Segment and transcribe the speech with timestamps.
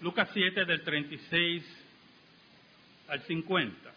[0.00, 1.64] Lucas 7 del 36
[3.08, 3.92] al 50.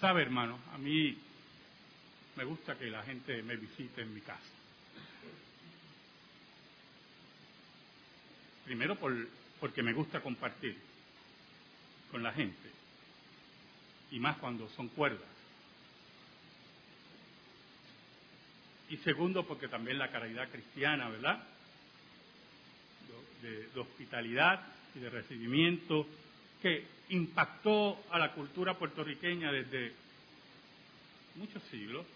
[0.00, 1.16] Sabe, hermano, a mí
[2.36, 4.40] me gusta que la gente me visite en mi casa.
[8.64, 9.14] Primero por,
[9.60, 10.76] porque me gusta compartir
[12.10, 12.70] con la gente,
[14.12, 15.28] y más cuando son cuerdas.
[18.90, 21.42] Y segundo, porque también la caridad cristiana, ¿verdad?
[23.40, 26.06] De, de hospitalidad y de recibimiento
[26.60, 29.92] que impactó a la cultura puertorriqueña desde
[31.34, 32.06] muchos siglos,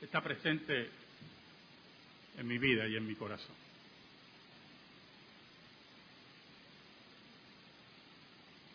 [0.00, 0.90] está presente
[2.38, 3.54] en mi vida y en mi corazón.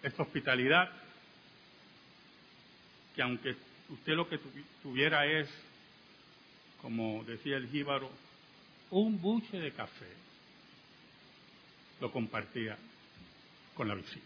[0.04, 0.92] Esta hospitalidad,
[3.16, 3.56] que aunque
[3.90, 4.40] usted lo que
[4.82, 5.50] tuviera es,
[6.82, 8.10] como decía el jíbaro,
[8.90, 10.08] un buche de café,
[12.00, 12.78] lo compartía
[13.76, 14.26] con la visita.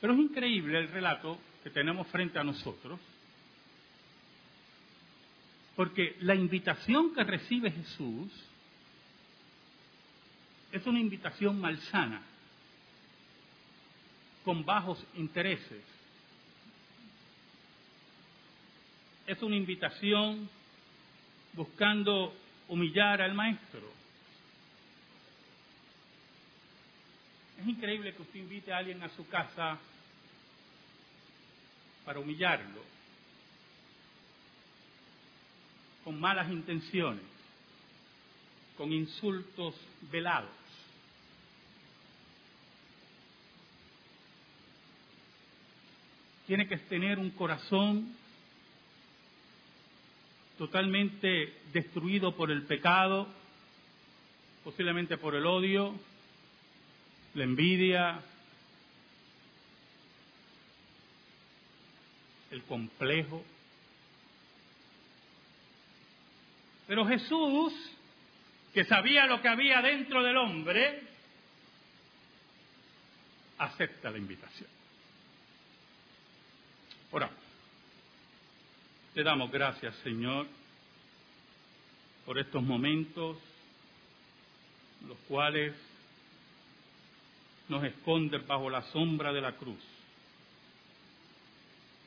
[0.00, 3.00] Pero es increíble el relato que tenemos frente a nosotros,
[5.76, 8.30] porque la invitación que recibe Jesús
[10.72, 12.22] es una invitación malsana,
[14.42, 15.84] con bajos intereses.
[19.26, 20.48] Es una invitación
[21.52, 22.34] buscando
[22.68, 23.92] humillar al maestro.
[27.60, 29.78] Es increíble que usted invite a alguien a su casa
[32.04, 32.82] para humillarlo,
[36.02, 37.22] con malas intenciones,
[38.76, 39.76] con insultos
[40.10, 40.61] velados.
[46.46, 48.14] Tiene que tener un corazón
[50.58, 53.28] totalmente destruido por el pecado,
[54.64, 55.94] posiblemente por el odio,
[57.34, 58.20] la envidia,
[62.50, 63.44] el complejo.
[66.86, 67.72] Pero Jesús,
[68.74, 71.02] que sabía lo que había dentro del hombre,
[73.58, 74.68] acepta la invitación.
[77.12, 77.36] Oramos.
[79.12, 80.46] Te damos gracias, Señor,
[82.24, 83.36] por estos momentos,
[85.06, 85.74] los cuales
[87.68, 89.80] nos esconden bajo la sombra de la cruz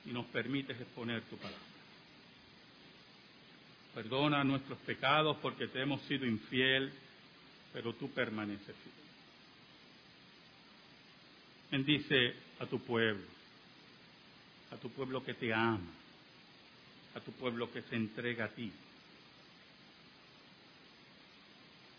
[0.06, 1.60] y nos permites exponer tu palabra.
[3.94, 6.92] Perdona nuestros pecados porque te hemos sido infiel,
[7.72, 8.96] pero tú permaneces fiel.
[11.72, 13.26] Bendice a tu pueblo,
[14.76, 15.80] a tu pueblo que te ama,
[17.16, 18.72] a tu pueblo que se entrega a ti.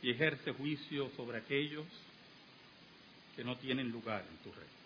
[0.03, 1.87] Y ejerce juicio sobre aquellos
[3.35, 4.77] que no tienen lugar en tu reino.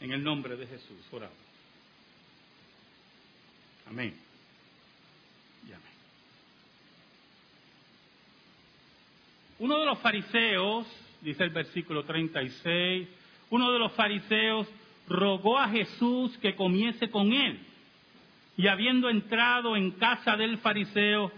[0.00, 1.36] En el nombre de Jesús oramos.
[3.86, 4.16] Amén.
[5.68, 5.92] Y amén.
[9.60, 10.86] Uno de los fariseos,
[11.20, 13.08] dice el versículo 36,
[13.50, 14.66] uno de los fariseos
[15.08, 17.60] rogó a Jesús que comiese con él.
[18.56, 21.32] Y habiendo entrado en casa del fariseo,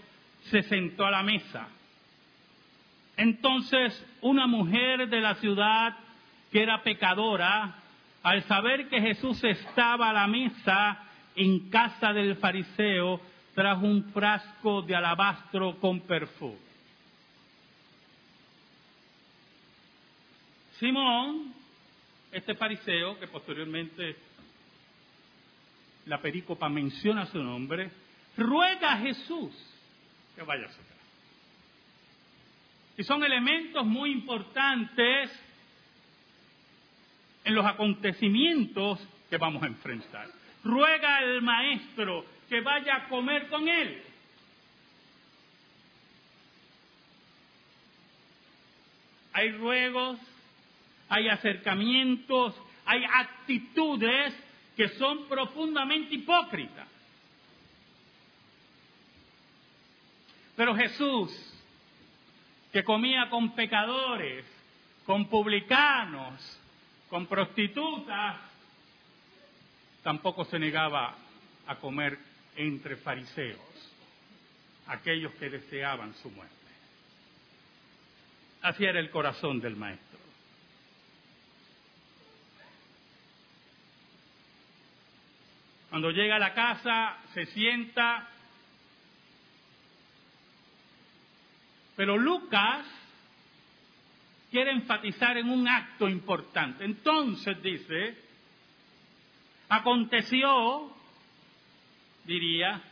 [0.50, 1.68] se sentó a la mesa.
[3.16, 5.96] Entonces una mujer de la ciudad
[6.50, 7.74] que era pecadora,
[8.22, 11.04] al saber que Jesús estaba a la mesa
[11.36, 13.20] en casa del fariseo,
[13.54, 16.64] trajo un frasco de alabastro con perfume.
[20.78, 21.53] Simón,
[22.34, 24.16] este fariseo, que posteriormente
[26.06, 27.90] la perícopa menciona su nombre,
[28.36, 29.54] ruega a Jesús
[30.34, 30.94] que vaya a su casa.
[32.96, 35.30] Y son elementos muy importantes
[37.44, 40.28] en los acontecimientos que vamos a enfrentar.
[40.64, 44.02] Ruega al maestro que vaya a comer con él.
[49.32, 50.18] Hay ruegos,
[51.08, 52.54] hay acercamientos,
[52.84, 54.34] hay actitudes
[54.76, 56.88] que son profundamente hipócritas.
[60.56, 61.30] Pero Jesús,
[62.72, 64.44] que comía con pecadores,
[65.04, 66.60] con publicanos,
[67.08, 68.36] con prostitutas,
[70.02, 71.16] tampoco se negaba
[71.66, 72.18] a comer
[72.56, 73.58] entre fariseos,
[74.86, 76.54] aquellos que deseaban su muerte.
[78.62, 80.13] Así era el corazón del maestro.
[85.94, 88.26] Cuando llega a la casa, se sienta.
[91.94, 92.84] Pero Lucas
[94.50, 96.84] quiere enfatizar en un acto importante.
[96.84, 98.18] Entonces dice,
[99.68, 100.92] aconteció,
[102.24, 102.82] diría,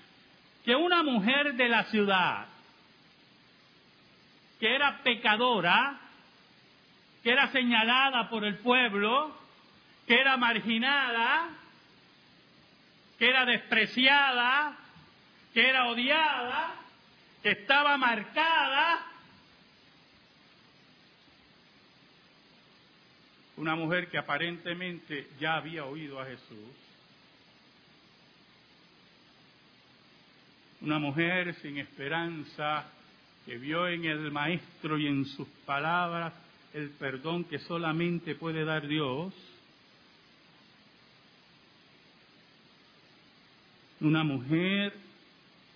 [0.64, 2.46] que una mujer de la ciudad,
[4.60, 5.99] que era pecadora,
[7.25, 9.37] que era señalada por el pueblo,
[10.06, 11.62] que era marginada,
[13.22, 14.76] que era despreciada,
[15.54, 16.74] que era odiada,
[17.40, 18.98] que estaba marcada,
[23.58, 26.74] una mujer que aparentemente ya había oído a Jesús,
[30.80, 32.90] una mujer sin esperanza
[33.46, 36.32] que vio en el Maestro y en sus palabras
[36.75, 39.32] el perdón que solamente puede dar Dios,
[44.02, 44.93] una mujer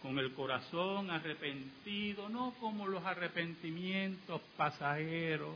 [0.03, 5.55] con el corazón arrepentido, no como los arrepentimientos pasajeros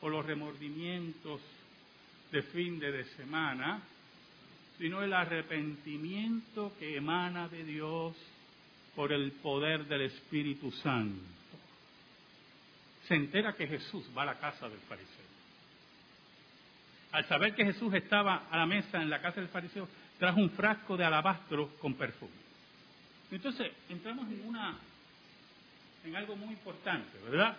[0.00, 1.40] o los remordimientos
[2.30, 3.82] de fin de semana,
[4.78, 8.16] sino el arrepentimiento que emana de Dios
[8.94, 11.20] por el poder del Espíritu Santo.
[13.08, 15.24] Se entera que Jesús va a la casa del fariseo.
[17.12, 19.88] Al saber que Jesús estaba a la mesa en la casa del fariseo,
[20.18, 22.32] trajo un frasco de alabastro con perfume.
[23.30, 24.78] Entonces, entramos en una
[26.04, 27.56] en algo muy importante, ¿verdad?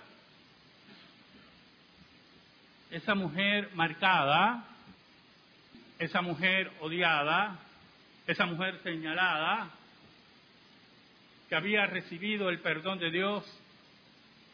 [2.91, 4.63] Esa mujer marcada,
[5.97, 7.59] esa mujer odiada,
[8.27, 9.71] esa mujer señalada,
[11.49, 13.43] que había recibido el perdón de Dios,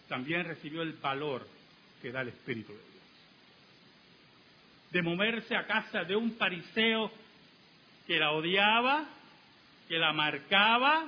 [0.07, 1.47] también recibió el valor
[2.01, 2.91] que da el Espíritu de Dios.
[4.91, 7.11] De moverse a casa de un fariseo
[8.11, 9.05] que la odiaba,
[9.87, 11.05] que la marcaba,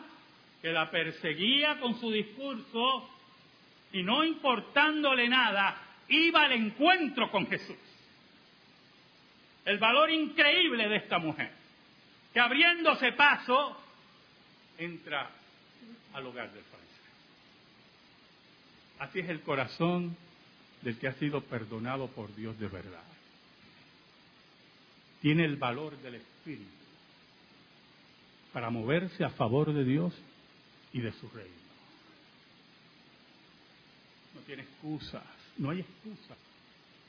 [0.61, 3.09] que la perseguía con su discurso
[3.91, 7.75] y no importándole nada, iba al encuentro con Jesús.
[9.65, 11.51] El valor increíble de esta mujer,
[12.31, 13.77] que abriéndose paso,
[14.77, 15.29] entra
[16.13, 17.03] al hogar del fariseo.
[18.99, 20.15] Así es el corazón
[20.81, 23.03] del que ha sido perdonado por Dios de verdad.
[25.19, 26.82] Tiene el valor del Espíritu
[28.53, 30.13] para moverse a favor de Dios
[30.93, 31.51] y de su reino.
[34.35, 35.23] No tiene excusas,
[35.57, 36.37] no hay excusas.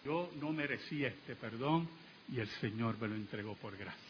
[0.04, 1.88] Yo no merecía este perdón
[2.32, 4.00] y el Señor me lo entregó por gracia.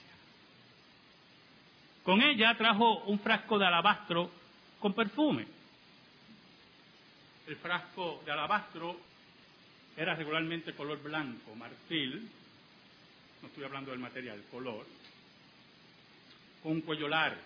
[2.05, 4.31] Con ella trajo un frasco de alabastro
[4.79, 5.47] con perfume.
[7.47, 8.97] El frasco de alabastro
[9.97, 12.29] era regularmente color blanco, marfil,
[13.43, 14.87] no estoy hablando del material, color,
[16.65, 17.41] con un cuello largo.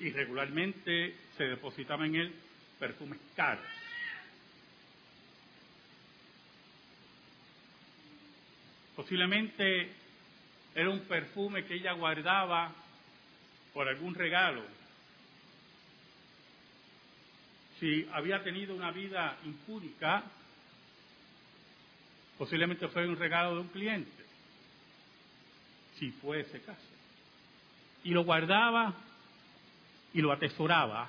[0.00, 2.34] Y regularmente se depositaba en él
[2.80, 3.64] perfumes caros.
[8.96, 9.92] Posiblemente
[10.74, 12.72] era un perfume que ella guardaba
[13.72, 14.64] por algún regalo,
[17.78, 20.24] si había tenido una vida impúdica,
[22.36, 24.24] posiblemente fue un regalo de un cliente,
[25.98, 26.80] si fue ese caso.
[28.04, 28.94] Y lo guardaba
[30.14, 31.08] y lo atesoraba.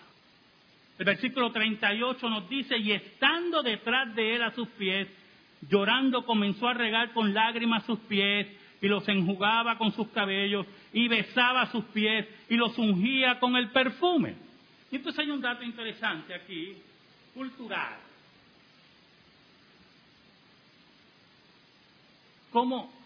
[0.98, 5.08] El versículo 38 nos dice, y estando detrás de él a sus pies,
[5.70, 8.48] llorando comenzó a regar con lágrimas sus pies
[8.82, 13.70] y los enjugaba con sus cabellos y besaba sus pies y los ungía con el
[13.70, 14.36] perfume.
[14.92, 16.76] Y entonces hay un dato interesante aquí,
[17.34, 17.98] cultural.
[22.52, 22.99] Como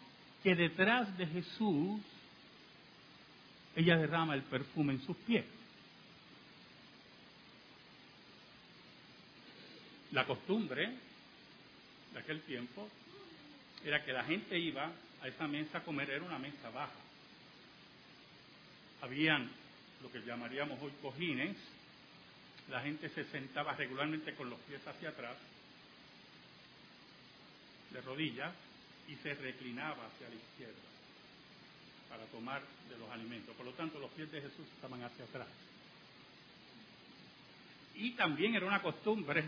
[0.44, 2.02] que detrás de Jesús
[3.76, 5.46] ella derrama el perfume en sus pies.
[10.12, 10.94] La costumbre
[12.14, 12.88] de aquel tiempo
[13.84, 16.92] era que la gente iba a esa mesa a comer, era una mesa baja.
[19.02, 19.50] Habían
[20.04, 21.56] lo que llamaríamos hoy cojines,
[22.70, 25.38] la gente se sentaba regularmente con los pies hacia atrás,
[27.92, 28.54] de rodillas,
[29.08, 30.82] y se reclinaba hacia la izquierda
[32.10, 33.56] para tomar de los alimentos.
[33.56, 35.48] Por lo tanto, los pies de Jesús estaban hacia atrás.
[37.96, 39.44] Y también era una costumbre,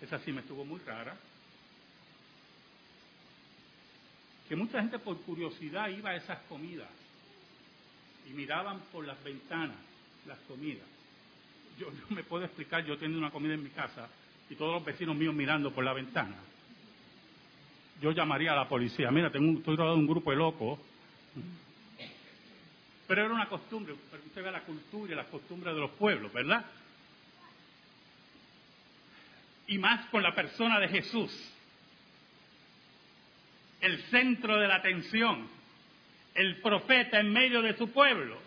[0.00, 1.16] esa sí me estuvo muy rara,
[4.48, 6.88] que mucha gente por curiosidad iba a esas comidas
[8.28, 9.76] y miraban por las ventanas
[10.26, 10.86] las comidas.
[11.78, 14.08] Yo no me puedo explicar, yo tengo una comida en mi casa,
[14.48, 16.36] y todos los vecinos míos mirando por la ventana.
[18.00, 19.10] Yo llamaría a la policía.
[19.10, 20.78] Mira, tengo un, estoy rodeado de un grupo de locos.
[23.06, 26.32] Pero era una costumbre, porque usted ve la cultura y las costumbres de los pueblos,
[26.32, 26.64] ¿verdad?
[29.66, 31.52] Y más con la persona de Jesús,
[33.80, 35.48] el centro de la atención,
[36.34, 38.38] el profeta en medio de su pueblo.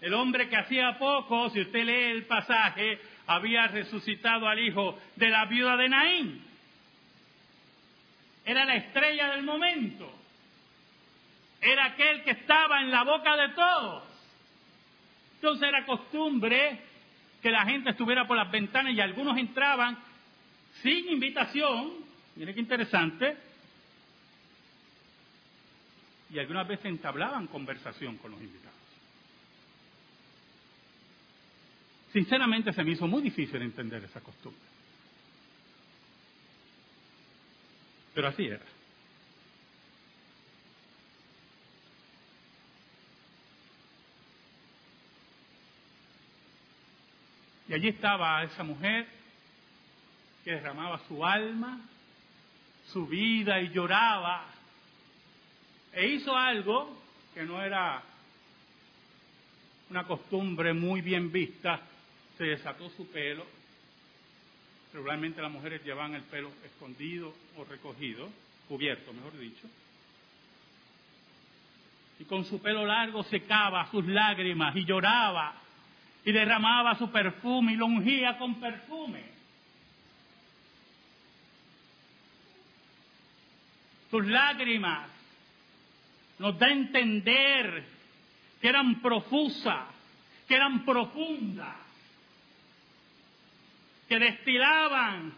[0.00, 5.28] El hombre que hacía poco, si usted lee el pasaje, había resucitado al hijo de
[5.28, 6.53] la viuda de Naín.
[8.44, 10.10] Era la estrella del momento.
[11.60, 14.04] Era aquel que estaba en la boca de todos.
[15.36, 16.80] Entonces era costumbre
[17.42, 19.98] que la gente estuviera por las ventanas y algunos entraban
[20.82, 21.92] sin invitación.
[22.36, 23.36] Miren qué interesante.
[26.30, 28.74] Y algunas veces entablaban conversación con los invitados.
[32.12, 34.60] Sinceramente se me hizo muy difícil entender esa costumbre.
[38.14, 38.64] Pero así era.
[47.68, 49.06] Y allí estaba esa mujer
[50.44, 51.80] que derramaba su alma,
[52.92, 54.46] su vida y lloraba.
[55.92, 57.02] E hizo algo
[57.32, 58.02] que no era
[59.90, 61.80] una costumbre muy bien vista
[62.36, 63.46] se desató su pelo.
[64.94, 68.30] Regularmente las mujeres llevaban el pelo escondido o recogido,
[68.68, 69.68] cubierto, mejor dicho.
[72.20, 75.56] Y con su pelo largo secaba sus lágrimas y lloraba
[76.24, 79.24] y derramaba su perfume y lo ungía con perfume.
[84.12, 85.08] Sus lágrimas
[86.38, 87.84] nos da a entender
[88.60, 89.88] que eran profusas,
[90.46, 91.83] que eran profundas
[94.14, 95.32] que destilaban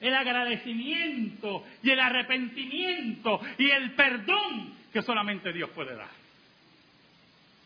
[0.00, 6.08] el agradecimiento y el arrepentimiento y el perdón que solamente Dios puede dar.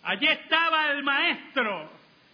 [0.02, 1.88] Allí estaba el maestro,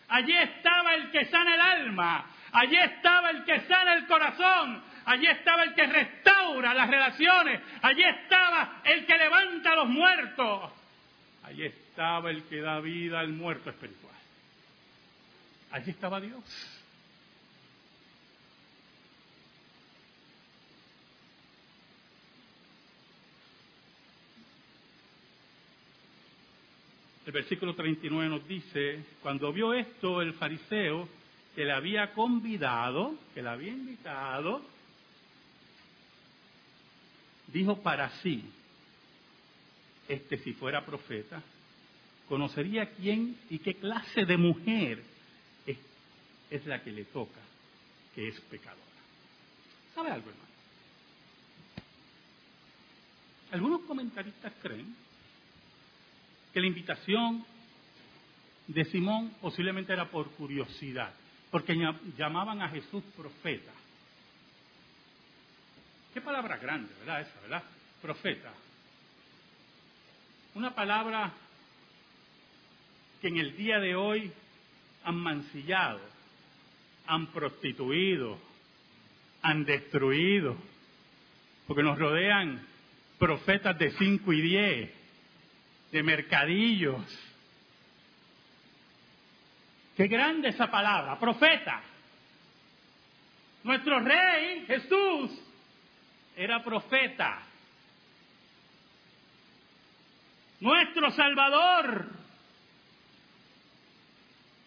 [0.09, 5.27] allí estaba el que sana el alma, allí estaba el que sana el corazón, allí
[5.27, 10.73] estaba el que restaura las relaciones, allí estaba el que levanta a los muertos,
[11.43, 14.15] allí estaba el que da vida al muerto espiritual.
[15.71, 16.80] Allí estaba Dios.
[27.31, 31.09] El versículo 39 nos dice, cuando vio esto el fariseo
[31.55, 34.61] que le había convidado, que le había invitado,
[37.47, 38.43] dijo para sí,
[40.09, 41.41] este si fuera profeta,
[42.29, 45.01] conocería quién y qué clase de mujer
[45.67, 45.79] es,
[46.51, 47.41] es la que le toca,
[48.13, 48.83] que es pecadora.
[49.95, 50.51] ¿Sabe algo, hermano?
[53.53, 55.10] Algunos comentaristas creen
[56.53, 57.45] que la invitación
[58.67, 61.13] de Simón posiblemente era por curiosidad,
[61.51, 61.77] porque
[62.17, 63.73] llamaban a Jesús profeta.
[66.15, 67.21] Qué palabra grande, ¿verdad?
[67.21, 67.63] Esa, ¿verdad?
[68.03, 68.53] Profeta.
[70.55, 71.33] Una palabra
[73.21, 74.33] que en el día de hoy
[75.05, 76.01] han mancillado,
[77.07, 78.39] han prostituido,
[79.43, 80.57] han destruido,
[81.67, 82.67] porque nos rodean
[83.19, 84.91] profetas de cinco y diez,
[85.91, 87.05] de mercadillos.
[89.97, 91.83] Qué grande esa palabra, profeta.
[93.65, 95.31] Nuestro rey Jesús
[96.37, 97.43] era profeta.
[100.61, 102.07] Nuestro Salvador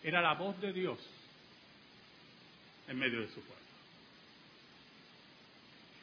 [0.04, 1.00] era la voz de Dios
[2.88, 3.64] en medio de su pueblo.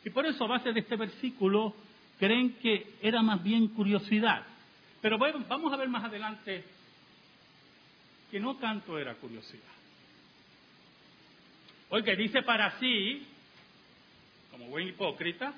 [0.04, 1.74] Y por eso, a base de este versículo,
[2.18, 4.44] creen que era más bien curiosidad.
[5.00, 6.64] Pero vamos a ver más adelante
[8.30, 9.64] que no tanto era curiosidad.
[11.88, 13.26] Oye, dice para sí,
[14.50, 15.52] como buen hipócrita,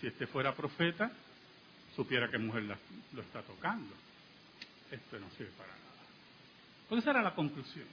[0.00, 1.10] si este fuera profeta,
[1.96, 3.94] supiera que mujer lo está tocando.
[4.90, 5.82] Esto no sirve para nada.
[6.88, 7.86] Pues esa era la conclusión.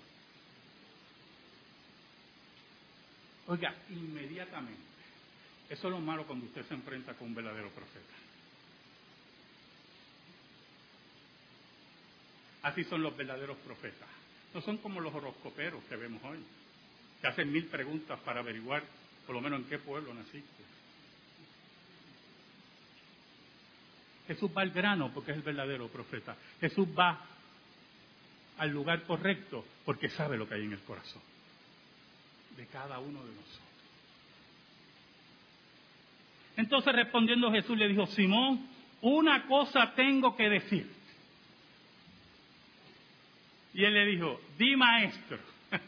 [3.48, 4.82] Oiga, inmediatamente.
[5.70, 8.29] Eso es lo malo cuando usted se enfrenta con un verdadero profeta.
[12.64, 14.10] Así son los verdaderos profetas.
[14.54, 16.40] No son como los horoscoperos que vemos hoy,
[17.22, 18.84] que hacen mil preguntas para averiguar
[19.26, 20.64] por lo menos en qué pueblo naciste.
[24.28, 26.36] Jesús va al grano porque es el verdadero profeta.
[26.60, 27.20] Jesús va
[28.58, 31.22] al lugar correcto porque sabe lo que hay en el corazón
[32.58, 33.70] de cada uno de nosotros.
[36.58, 38.68] Entonces respondiendo Jesús le dijo, Simón,
[39.02, 40.99] una cosa tengo que decir.
[43.74, 45.38] Y él le dijo, di maestro.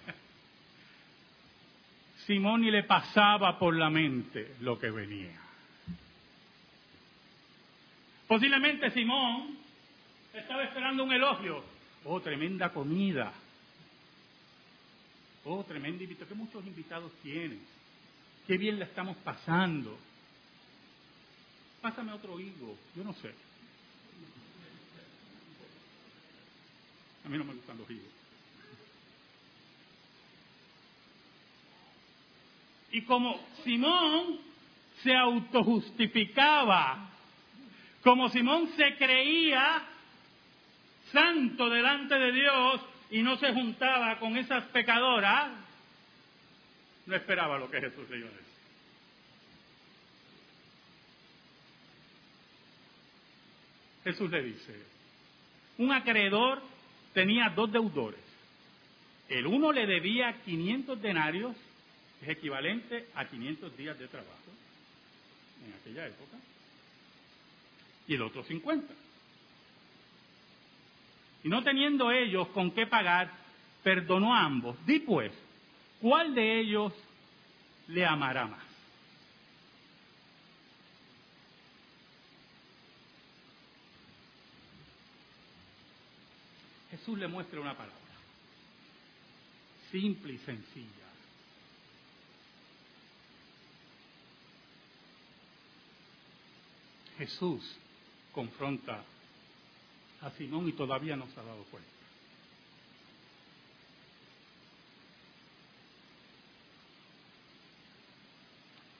[2.25, 5.39] Simón y le pasaba por la mente lo que venía.
[8.27, 9.57] Posiblemente Simón
[10.33, 11.63] estaba esperando un elogio.
[12.05, 13.33] Oh, tremenda comida.
[15.45, 16.29] Oh, tremendo invitado.
[16.29, 17.59] ¿Qué muchos invitados tienes?
[18.47, 19.97] Qué bien la estamos pasando.
[21.81, 22.77] Pásame otro higo.
[22.95, 23.33] Yo no sé.
[27.25, 28.11] A mí no me gustan los higos.
[32.91, 34.39] Y como Simón
[35.03, 37.09] se autojustificaba,
[38.03, 39.83] como Simón se creía
[41.11, 45.51] santo delante de Dios y no se juntaba con esas pecadoras,
[47.05, 48.51] no esperaba lo que Jesús le iba a decir.
[54.03, 54.83] Jesús le dice,
[55.77, 56.61] un acreedor
[57.13, 58.19] tenía dos deudores.
[59.29, 61.55] El uno le debía 500 denarios,
[62.21, 64.31] es equivalente a 500 días de trabajo
[65.65, 66.37] en aquella época,
[68.07, 68.93] y el otro 50.
[71.43, 73.31] Y no teniendo ellos con qué pagar,
[73.83, 74.77] perdonó a ambos.
[74.85, 75.31] Di pues,
[75.99, 76.93] ¿cuál de ellos
[77.87, 78.70] le amará más?
[87.01, 87.97] Jesús le muestra una palabra,
[89.89, 90.87] simple y sencilla.
[97.17, 97.75] Jesús
[98.31, 99.03] confronta
[100.21, 101.89] a Simón y todavía no se ha dado cuenta.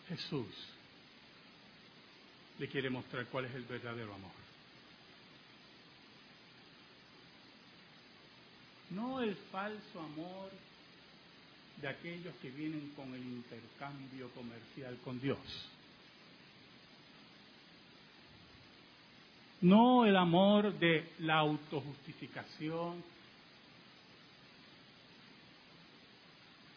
[0.08, 0.48] Jesús
[2.58, 4.51] le quiere mostrar cuál es el verdadero amor.
[8.92, 10.52] No el falso amor
[11.82, 15.40] de aquellos que vienen con el intercambio comercial con Dios.
[19.62, 23.04] No el amor de la autojustificación,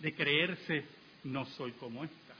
[0.00, 0.84] de creerse
[1.24, 2.34] no soy como esta.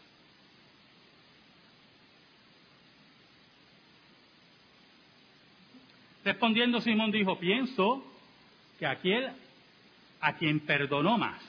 [6.25, 8.05] Respondiendo Simón dijo, pienso
[8.79, 9.31] que aquel
[10.25, 11.41] a quien perdonó más.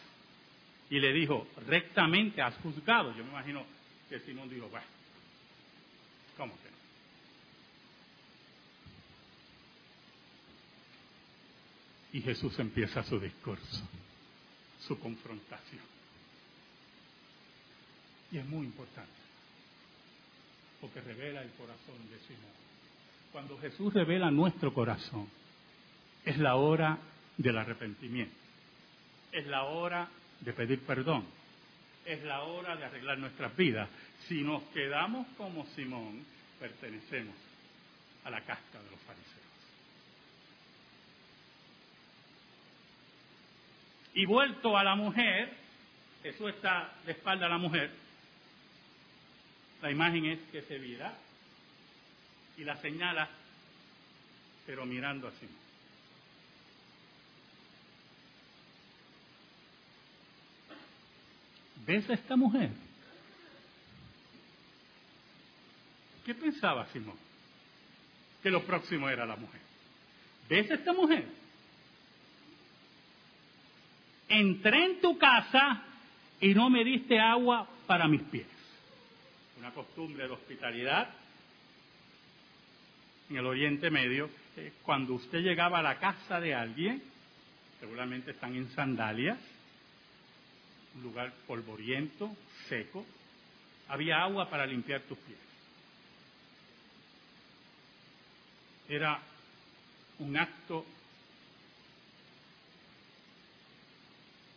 [0.90, 3.16] Y le dijo, rectamente has juzgado.
[3.16, 3.66] Yo me imagino
[4.10, 4.86] que Simón dijo, bueno,
[6.36, 6.76] ¿cómo que no?
[12.14, 13.88] Y Jesús empieza su discurso,
[14.86, 15.84] su confrontación.
[18.32, 19.10] Y es muy importante,
[20.82, 22.52] porque revela el corazón de Simón.
[23.32, 25.30] Cuando Jesús revela nuestro corazón,
[26.26, 26.98] es la hora
[27.38, 28.45] del arrepentimiento
[29.32, 30.08] es la hora
[30.42, 31.26] de pedir perdón.
[32.06, 33.90] Es la hora de arreglar nuestras vidas.
[34.28, 36.24] Si nos quedamos como Simón,
[36.60, 37.36] pertenecemos
[38.24, 39.36] a la casta de los fariseos.
[44.14, 45.52] Y vuelto a la mujer,
[46.24, 47.92] Jesús está de espalda a la mujer,
[49.82, 51.14] la imagen es que se vira
[52.58, 53.30] y la señala,
[54.66, 55.65] pero mirando a Simón.
[61.86, 62.70] ¿Ves a esta mujer?
[66.26, 67.18] ¿Qué pensaba Simón?
[68.42, 69.62] Que lo próximo era la mujer.
[70.50, 71.26] ¿Ves a esta mujer?
[74.28, 75.84] Entré en tu casa
[76.42, 78.48] y no me diste agua para mis pies.
[79.60, 81.10] Una costumbre de hospitalidad
[83.30, 84.30] en el Oriente Medio,
[84.84, 87.02] cuando usted llegaba a la casa de alguien,
[87.80, 89.38] seguramente están en sandalias,
[91.02, 92.36] lugar polvoriento,
[92.70, 93.06] seco,
[93.88, 95.38] había agua para limpiar tus pies.
[98.88, 99.20] Era
[100.20, 100.86] un acto,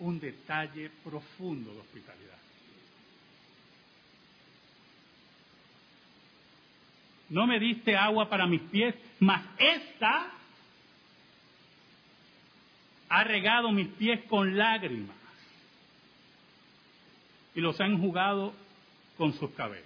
[0.01, 2.39] un detalle profundo de hospitalidad.
[7.31, 10.33] No me diste agua para mis pies, mas esta
[13.11, 15.18] ha regado mis pies con lágrimas
[17.59, 18.55] y los han jugado
[19.17, 19.85] con sus cabellos.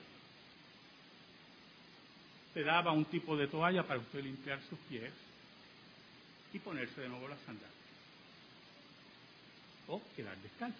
[2.53, 5.11] Se daba un tipo de toalla para usted limpiar sus pies
[6.53, 7.73] y ponerse de nuevo las sandalias.
[9.89, 10.77] o quedar descalzo.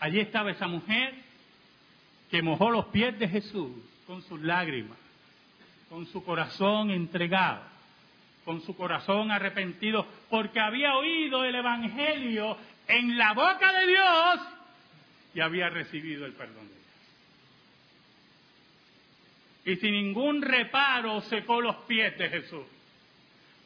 [0.00, 1.14] Allí estaba esa mujer
[2.32, 3.70] que mojó los pies de Jesús
[4.08, 4.98] con sus lágrimas,
[5.88, 7.62] con su corazón entregado,
[8.44, 12.56] con su corazón arrepentido, porque había oído el Evangelio
[12.88, 14.40] en la boca de Dios
[15.34, 16.78] y había recibido el perdón de Dios.
[19.66, 22.66] Y sin ningún reparo secó los pies de Jesús,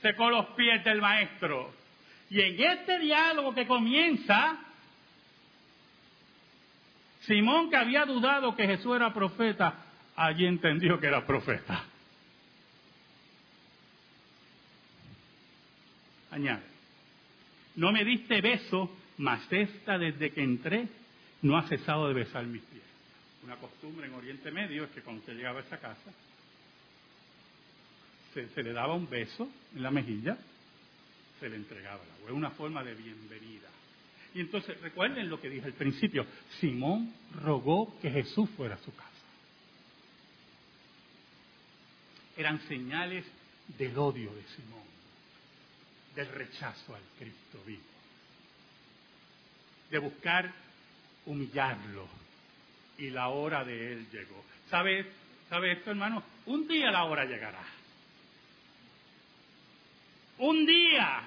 [0.02, 1.72] secó los pies del Maestro.
[2.28, 4.58] Y en este diálogo que comienza,
[7.20, 9.76] Simón, que había dudado que Jesús era profeta,
[10.16, 11.84] allí entendió que era profeta.
[16.32, 16.62] Añade,
[17.76, 20.88] no me diste beso, mas esta desde que entré
[21.42, 22.82] no ha cesado de besar mis pies.
[23.44, 26.12] Una costumbre en Oriente Medio es que cuando usted llegaba a esa casa,
[28.32, 30.36] se, le daba un beso en la mejilla,
[31.40, 32.32] se le entregaba la agua.
[32.32, 33.68] Una forma de bienvenida.
[34.34, 36.24] Y entonces, recuerden lo que dije al principio,
[36.60, 39.10] Simón rogó que Jesús fuera a su casa.
[42.36, 43.26] Eran señales
[43.76, 44.84] del odio de Simón,
[46.14, 47.82] del rechazo al Cristo vivo,
[49.92, 50.50] de buscar
[51.26, 52.08] humillarlo.
[52.98, 54.44] Y la hora de él llegó.
[54.68, 55.06] ¿Sabe,
[55.48, 56.24] ¿Sabe esto, hermano?
[56.46, 57.62] Un día la hora llegará.
[60.38, 61.22] Un día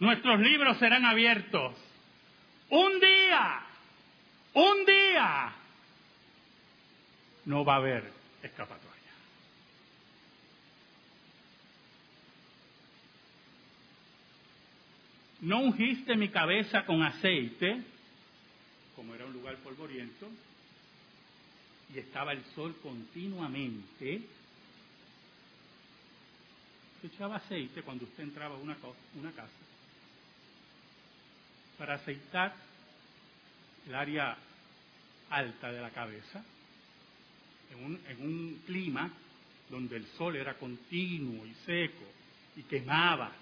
[0.00, 1.76] nuestros libros serán abiertos
[2.70, 3.60] un día,
[4.54, 5.52] un día,
[7.46, 8.89] no va a haber escapatoria.
[15.42, 17.82] No ungiste mi cabeza con aceite,
[18.94, 20.28] como era un lugar polvoriento,
[21.94, 24.22] y estaba el sol continuamente.
[27.02, 28.76] Echaba aceite cuando usted entraba a una,
[29.18, 29.48] una casa
[31.78, 32.54] para aceitar
[33.88, 34.36] el área
[35.30, 36.44] alta de la cabeza,
[37.72, 39.10] en un clima
[39.70, 42.04] donde el sol era continuo y seco
[42.56, 43.32] y quemaba.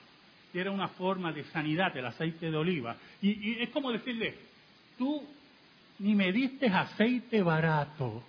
[0.53, 2.97] Y era una forma de sanidad el aceite de oliva.
[3.21, 4.35] Y, y, es como decirle,
[4.97, 5.27] tú
[5.99, 8.23] ni me diste aceite barato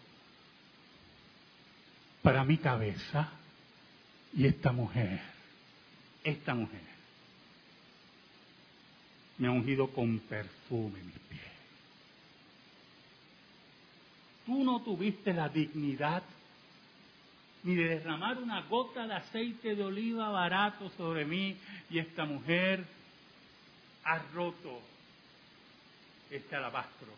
[2.22, 3.32] para mi cabeza
[4.34, 5.22] y esta mujer,
[6.24, 6.90] esta mujer
[9.40, 11.42] me ha ungido con perfume mis pies.
[14.46, 16.24] Tú no tuviste la dignidad
[17.70, 21.56] ni de derramar una gota de aceite de oliva barato sobre mí
[21.92, 22.84] y esta mujer
[24.06, 24.82] ha roto
[26.32, 27.10] este alabastro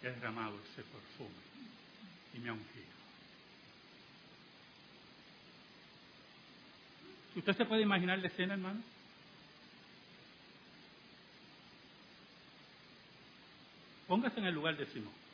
[0.00, 1.42] y derramado ese perfume
[2.32, 2.86] y me ha ungido.
[7.36, 8.80] ¿Usted se puede imaginar la escena, hermano?
[14.06, 15.27] Póngase en el lugar de Simón.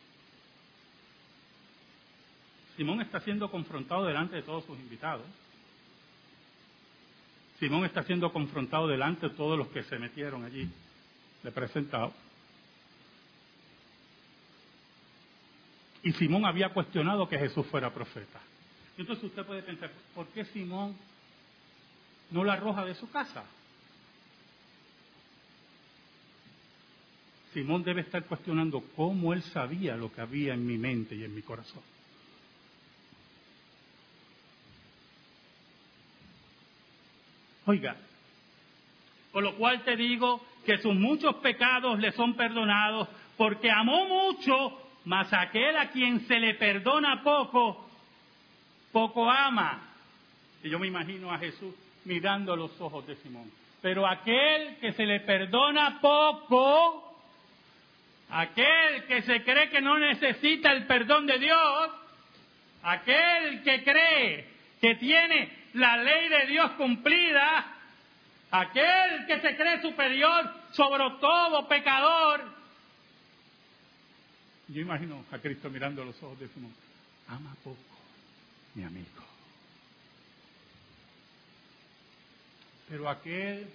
[2.76, 5.26] Simón está siendo confrontado delante de todos sus invitados.
[7.60, 10.68] Simón está siendo confrontado delante de todos los que se metieron allí,
[11.42, 12.12] le presentado.
[16.02, 18.40] Y Simón había cuestionado que Jesús fuera profeta.
[18.98, 20.96] Entonces usted puede pensar, ¿por qué Simón
[22.30, 23.44] no la arroja de su casa?
[27.52, 31.34] Simón debe estar cuestionando cómo él sabía lo que había en mi mente y en
[31.34, 31.93] mi corazón.
[37.66, 37.96] Oiga,
[39.32, 44.80] por lo cual te digo que sus muchos pecados le son perdonados, porque amó mucho,
[45.04, 47.88] mas aquel a quien se le perdona poco,
[48.92, 49.82] poco ama.
[50.62, 51.74] Y yo me imagino a Jesús
[52.04, 53.50] mirando los ojos de Simón.
[53.82, 57.18] Pero aquel que se le perdona poco,
[58.30, 61.90] aquel que se cree que no necesita el perdón de Dios,
[62.82, 64.48] aquel que cree
[64.80, 67.66] que tiene la ley de Dios cumplida,
[68.50, 72.42] aquel que se cree superior sobre todo pecador.
[74.68, 76.72] Yo imagino a Cristo mirando los ojos de Simón,
[77.28, 77.78] ama poco,
[78.74, 79.22] mi amigo.
[82.88, 83.68] Pero aquel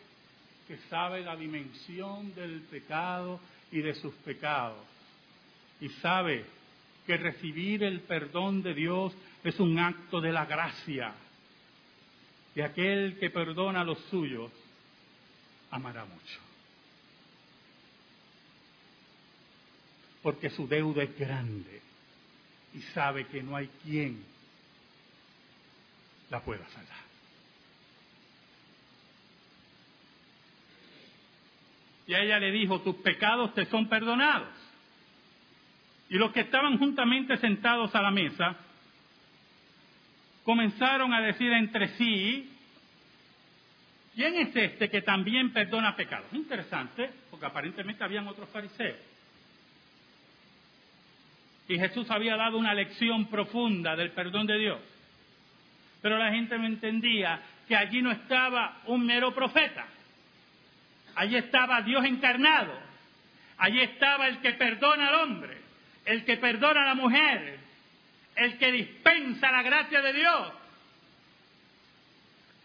[0.68, 3.40] que sabe la dimensión del pecado
[3.72, 4.86] y de sus pecados.
[5.82, 6.46] Y sabe
[7.06, 11.14] que recibir el perdón de Dios es un acto de la gracia.
[12.60, 14.52] Y aquel que perdona a los suyos
[15.72, 16.40] amará mucho.
[20.22, 21.82] Porque su deuda es grande
[22.74, 24.22] y sabe que no hay quien
[26.30, 27.00] la pueda salvar.
[32.08, 34.54] Y a ella le dijo, tus pecados te son perdonados.
[36.10, 38.58] Y los que estaban juntamente sentados a la mesa
[40.44, 42.49] comenzaron a decir entre sí,
[44.16, 46.32] ¿quién es este que también perdona pecados?
[46.34, 48.98] Interesante, porque aparentemente habían otros fariseos.
[51.68, 54.80] Y Jesús había dado una lección profunda del perdón de Dios.
[56.02, 59.86] Pero la gente no entendía que allí no estaba un mero profeta.
[61.16, 62.74] Allí estaba Dios encarnado.
[63.60, 65.58] Allí estaba el que perdona al hombre,
[66.06, 67.60] el que perdona a la mujer,
[68.36, 70.54] el que dispensa la gracia de Dios.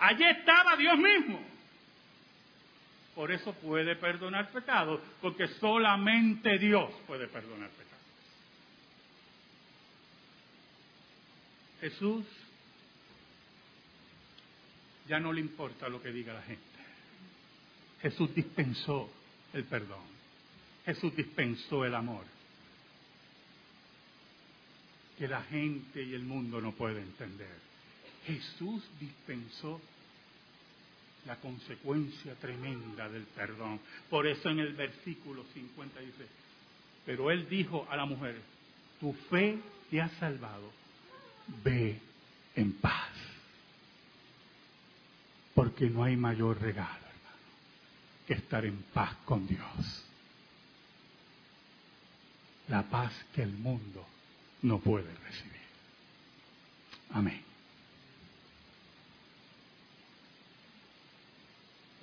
[0.04, 1.40] Allí estaba Dios mismo.
[3.14, 8.04] Por eso puede perdonar pecados, porque solamente Dios puede perdonar pecados.
[11.80, 12.26] Jesús
[15.08, 16.62] ya no le importa lo que diga la gente.
[18.02, 19.10] Jesús dispensó
[19.54, 20.04] el perdón.
[20.84, 22.26] Jesús dispensó el amor.
[25.16, 27.56] Que la gente y el mundo no puede entender.
[28.26, 29.80] Jesús dispensó
[31.26, 33.80] la consecuencia tremenda del perdón.
[34.10, 36.26] Por eso en el versículo 50 dice,
[37.04, 38.40] pero él dijo a la mujer,
[39.00, 39.58] tu fe
[39.90, 40.70] te ha salvado,
[41.62, 41.98] ve
[42.54, 43.10] en paz.
[45.54, 47.38] Porque no hay mayor regalo, hermano,
[48.26, 50.04] que estar en paz con Dios.
[52.68, 54.04] La paz que el mundo
[54.62, 55.54] no puede recibir.
[57.10, 57.53] Amén.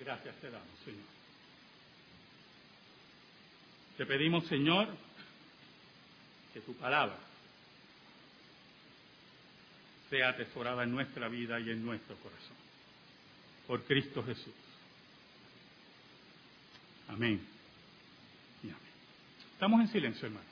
[0.04, 1.06] Gracias te damos, Señor.
[3.98, 4.88] Te pedimos, Señor,
[6.54, 7.20] que tu palabra
[10.10, 12.58] sea atesorada en nuestra vida y en nuestro corazón.
[13.68, 14.54] Por Cristo Jesús.
[17.08, 17.46] Amén.
[18.64, 18.82] Y amén.
[19.54, 20.51] Estamos en silencio, hermano.